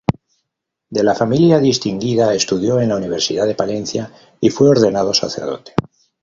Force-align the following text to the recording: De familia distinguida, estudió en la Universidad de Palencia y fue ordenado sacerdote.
De 0.89 1.13
familia 1.13 1.59
distinguida, 1.59 2.33
estudió 2.33 2.79
en 2.81 2.89
la 2.89 2.95
Universidad 2.95 3.45
de 3.45 3.53
Palencia 3.53 4.11
y 4.39 4.49
fue 4.49 4.67
ordenado 4.69 5.13
sacerdote. 5.13 5.73